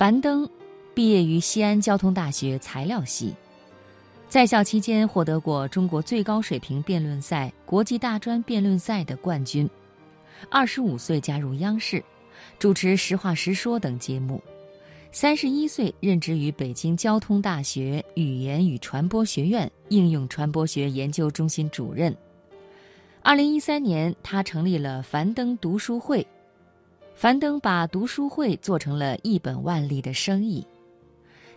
[0.00, 0.48] 樊登
[0.94, 3.34] 毕业于西安交通大学材料系，
[4.30, 9.68] 在校期间获得过中国最高水平辩论赛国际大专辩论赛的冠军。
[10.48, 12.02] 二十五岁加入央视，
[12.58, 14.42] 主持《实话实说》等节目。
[15.12, 22.16] 三十一岁任职于北京交通大学语言与传播学院应用传播学研究中心主任。
[23.20, 26.26] 二零一三年，他成立了樊登读书会。
[27.20, 30.66] 樊登把读书会做成了一本万利的生意。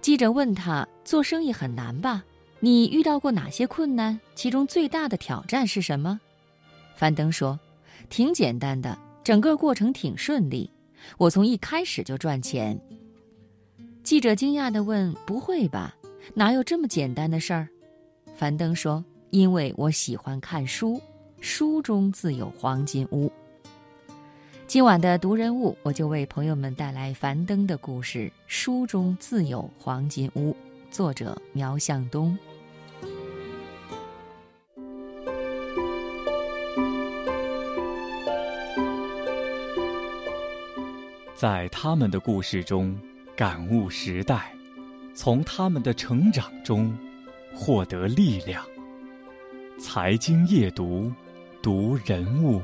[0.00, 2.24] 记者问他：“做生意很难吧？
[2.58, 4.18] 你遇到过哪些困难？
[4.34, 6.20] 其中最大的挑战是什么？”
[6.98, 7.56] 樊登说
[8.10, 10.68] ：“挺简单的，整个过程挺顺利。
[11.16, 12.76] 我从一开始就赚钱。”
[14.02, 15.94] 记者惊讶地问：“不会吧？
[16.34, 17.68] 哪有这么简单的事儿？”
[18.34, 21.00] 樊登说：“因为我喜欢看书，
[21.40, 23.30] 书中自有黄金屋。”
[24.72, 30.50] 今晚的读人物，我就为朋友们带来樊登的故事《书中自有黄金屋》，
[30.90, 32.34] 作者苗向东。
[41.34, 42.98] 在他们的故事中。
[43.36, 44.54] 感悟时代，
[45.14, 46.96] 从他们的成长中
[47.54, 48.64] 获得力量。
[49.78, 51.12] 财经夜读，
[51.60, 52.62] 读人物。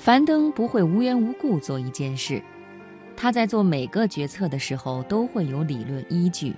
[0.00, 2.42] 樊登不会无缘无故做一件事，
[3.14, 6.56] 他在做每个决策的时候都会有理论依据，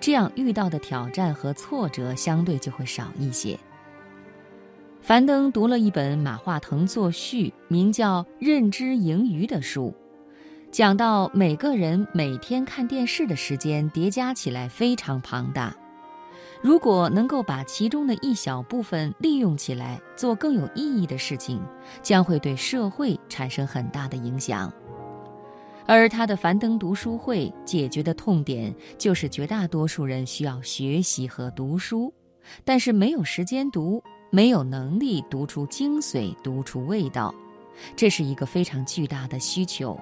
[0.00, 3.58] 这样遇到的挑战和挫折相对就会少一些。
[5.02, 9.94] 樊登读了一本马化腾作序、名叫《认知盈余》的书，
[10.72, 15.76] 讲到每个人每天看电视的时间叠加起来非常庞大。
[16.60, 21.62] 如果能够把其中的一小部分利用起来，做更有意义的事情，
[22.02, 24.72] 将会对社会产生很大的影响。
[25.86, 32.12] 而他的樊登读书会解决的痛点，就是绝大多数人需要学习和读书，
[32.64, 37.34] 但是没有时间读，没有能力读出精髓，读出味道，
[37.96, 39.98] 这是一个非常巨大的需求。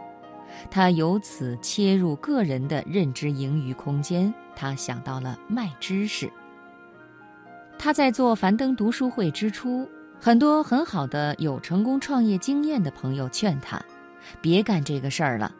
[0.71, 6.33] 他由此切入个人的认知盈余空间，他想到了卖知识。
[7.79, 9.89] 他在做樊登读书会之初，
[10.21, 13.81] 很多很好的有成功创业经验的朋友劝他，
[14.41, 15.55] 别干这个事儿了，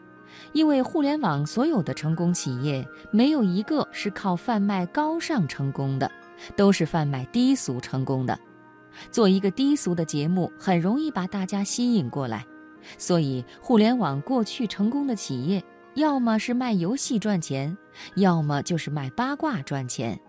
[0.51, 6.11] 因为互联网所有的成功企业没有一个是靠贩卖高尚成功的，
[6.55, 8.37] 都是贩卖低俗成功的。
[9.11, 12.45] 做一个低俗的节目，很容易把大家吸引过来，
[12.97, 15.63] 所以互联网过去成功的企业，
[15.93, 17.77] 要么是卖游戏赚钱，
[18.15, 20.19] 要么就是卖八卦赚钱。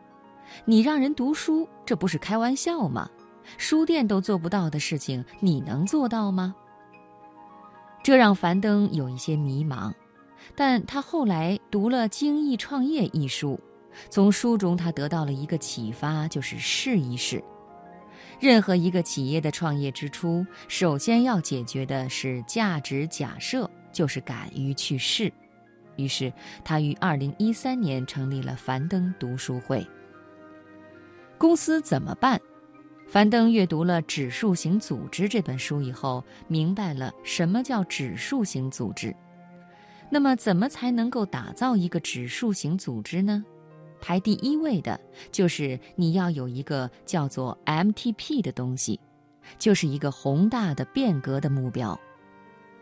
[0.65, 3.09] 你让人读书，这不是开玩笑吗？
[3.57, 6.55] 书店都做不到的事情，你能做到吗？
[8.03, 9.93] 这让樊登有一些迷茫，
[10.55, 13.59] 但他后来读了《精益创业》一书，
[14.11, 17.43] 从书中他得到了一个启发，就是试一试。
[18.41, 25.33] 任何一个企业的创业之初，首先要解决的是价值假设，就是敢于去试。
[25.97, 26.33] 于是，
[26.65, 29.85] 他于二零一三年成立了樊登读书会。
[31.38, 32.41] 公司怎么办？
[33.06, 39.15] 樊登阅读了《指数型组织》这本书以后，明白了什么叫指数型组织。
[40.10, 43.44] 那么，怎么才能够打造一个指数型组织呢？
[44.00, 44.99] 排第一位的
[45.32, 49.00] 就是你要有一个叫做 MTP 的东西，
[49.59, 51.99] 就是一个宏大的变革的目标。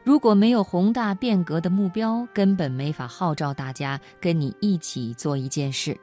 [0.03, 5.99] 如果没有宏大变革的目标，根本没法号召大家跟你一起做一件事。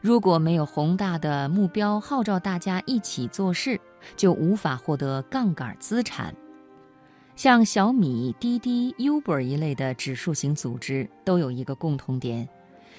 [0.00, 3.80] 如果没有宏大的目标号召大家一起做事，
[4.16, 6.34] 就无法获得杠杆资产。
[7.34, 12.48] 像小米、滴滴、Uber 一类的指数型组织都有一个共同点，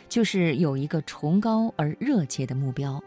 [0.07, 3.03] 就是有一个崇高而热切的目标。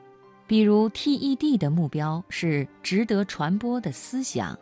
[0.46, 4.58] 比如 TED 的目标是值得传播的思想，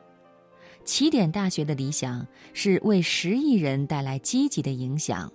[0.85, 5.33] 起点大学的理想是为十亿人带来积极的影响。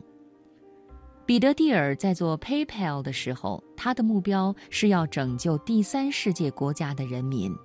[1.25, 7.55] 彼得蒂尔在做 PayPal 的时候，他的目标是要拯救第三世界国家的人民。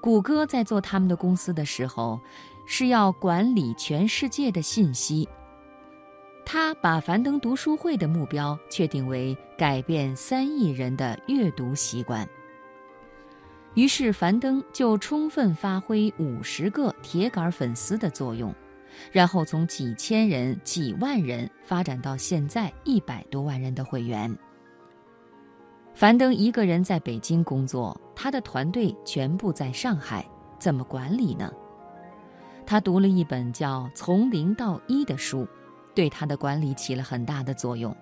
[0.00, 2.18] 谷歌在做他们的公司的时候，
[2.66, 5.28] 是要管理全世界的信息。
[6.44, 12.28] 他把樊登读书会的目标确定为改变三亿人的阅读习惯。
[13.74, 18.52] 于是樊登就充分发挥五十个铁杆粉丝的作用，
[19.10, 24.34] 然后从几千人、几万人发展到现在一百多万人的会员。
[25.94, 30.24] 樊登一个人在北京工作，他的团队全部在上海，
[30.58, 31.52] 怎么管理呢？
[32.64, 35.46] 他读了一本叫《从零到一》的书，
[35.94, 37.94] 对他的管理起了很大的作用。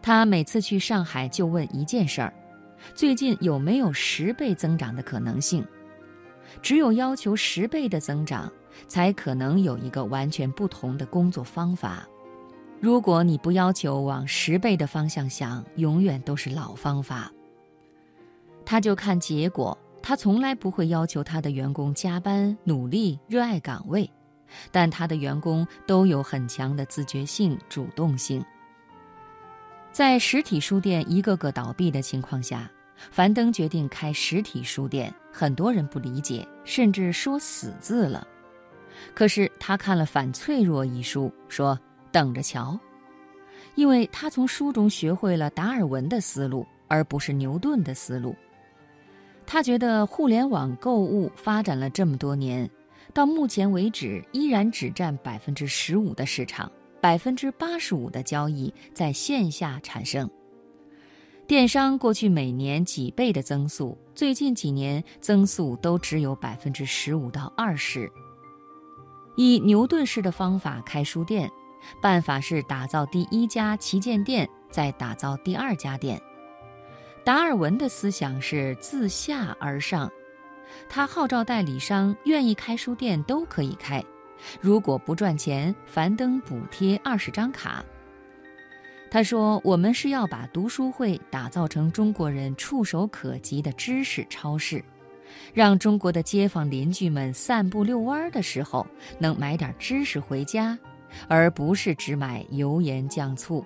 [0.00, 2.32] 他每次去上海就问一件事儿：
[2.94, 5.66] 最近有没有十倍增长的可能性？
[6.62, 8.50] 只有要求十倍的增长，
[8.88, 12.06] 才可能有一个完全不同的工作方法。
[12.80, 17.32] 如果你不要求往十倍的方向想，永远都是老方法。
[18.64, 24.10] 他就看结果，他从来不会要求他的员工加班、努力、热爱岗位，
[24.70, 28.44] 但他的员工都有很强的自觉性、主动性。
[29.90, 32.70] 在实体书店一个个倒闭的情况下，
[33.10, 35.12] 樊登决定开实体书店。
[35.32, 38.26] 很多人不理解，甚至说死字了。
[39.14, 41.78] 可是他看了《反脆弱》一书，说。
[42.12, 42.78] 等着瞧，
[43.74, 48.34] 因为他从书中学会了达尔文的思路，而不是牛顿的思路。
[49.44, 52.70] 他觉得互联网购物发展了这么多年，
[53.12, 56.72] 到目前为止依然只占百分之十五的市场，
[57.02, 60.30] 百分之八十五的交易在线下产生。
[61.46, 68.10] 电商过去每年几倍的增速，最近几年增速都只有百分之十五到二十。
[69.36, 71.50] 以牛顿式的方法开书店。
[72.00, 76.20] 办法是打造第一家旗舰店，再打造第二家店。
[77.22, 80.10] 达尔文的思想是自下而上，
[80.88, 84.02] 他号召代理商愿意开书店都可以开，
[84.60, 87.84] 如果不赚钱，樊登补贴二十张卡。
[89.08, 94.84] 他说：“我们是要把读书会打造成中国人触手可及的知识超市，
[95.54, 98.86] 让中国的街坊邻居们散步遛弯的时候
[99.18, 100.78] 能买点知识回家。”
[101.28, 103.64] 而不是只买油盐酱醋，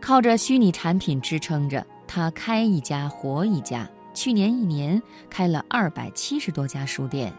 [0.00, 3.88] 靠着虚拟产品支撑着，他开一家活一家。
[4.14, 5.00] 去年一年
[5.30, 7.32] 开了二百七十多家书店，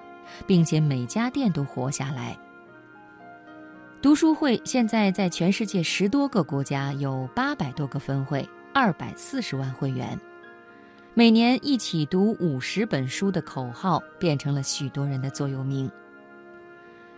[0.48, 2.38] 并且每家店都活下来。
[4.02, 10.18] 读书会现在在全世界十多个国家有八百多个分会，二百四十万会员，
[11.18, 15.90] 每年一起读五十本书的口号变成了许多人的座右铭。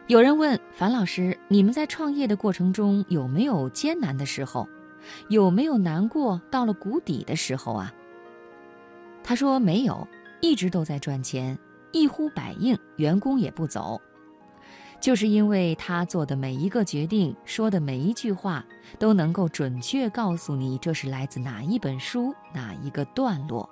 [0.05, 4.69] 有人问樊老师：“你们在创业的过程中有没有艰难的时候？
[5.29, 7.91] 有没有难过到了谷底的时候啊？”
[9.25, 10.07] 他说：“没有，
[10.41, 11.57] 一直都在赚钱，
[11.91, 13.99] 一呼百应，员工也不走。
[15.01, 18.63] 就是因为他做的每一个决定，说的每一句话，
[18.99, 23.67] 都能够准确告诉你这是来自哪一本书、哪一个段落，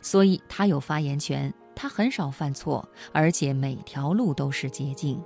[0.00, 1.52] 所以他有发言权。
[1.80, 5.22] 他很少犯错，而且每条路都是捷径。”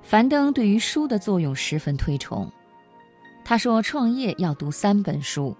[0.00, 2.48] 樊登对于书的作用十分推崇，
[3.44, 5.56] 他说：“创业要读三本书，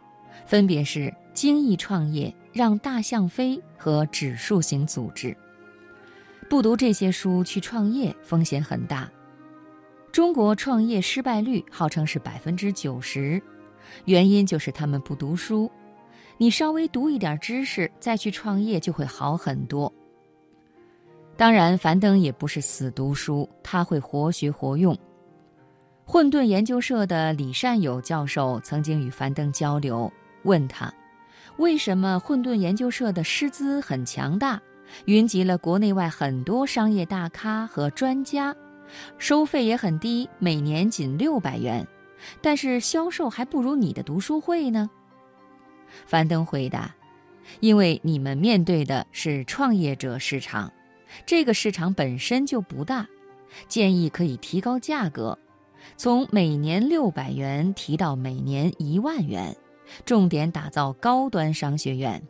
[0.47, 1.01] 分别是
[1.35, 5.31] 《精益创业》《让大象飞》和《指数型组织》。
[6.49, 9.11] 不读这些书去创业，风险很大。
[10.13, 13.43] 中国创业失败率号称是百分之九十，
[14.05, 15.69] 原因就是他们不读书。
[16.39, 19.93] 你稍微读一点知识，再去创业就会好很多。”
[21.37, 24.97] 当然，樊登也不是死读书，他会活学活用。
[26.05, 30.11] 混沌研究社的李善友教授曾经与樊登交流，
[30.45, 30.93] 问他：
[31.59, 34.61] 为什么混沌研究社的师资很强大，
[35.05, 38.57] 云集了国内外很多商业大咖和专家，
[39.19, 41.87] 收费也很低，每年仅六百元，
[42.41, 44.89] 但是销售还不如你的读书会呢？
[46.07, 46.95] 樊登回答：
[47.61, 50.73] 因为你们面对的是创业者市场。
[51.25, 53.09] 这个市场本身就不大，
[53.67, 55.39] 建议可以提高价格，
[55.97, 59.57] 从每年六百元提到每年一万元，
[60.05, 62.23] 重点打造高端商学院。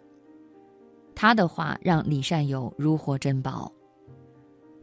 [1.16, 3.72] 他的话让李善友如获珍宝。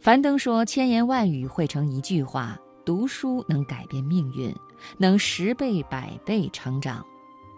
[0.01, 4.53] 樊登说：“千言万语汇成一句话，读书能改变命运，
[4.98, 7.03] 能十倍百倍成长。”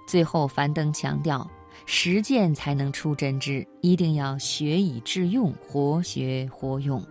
[0.08, 1.48] 最后，樊登强调。
[1.86, 7.02] 实践才能出真知，一定要学以致用，活学活用。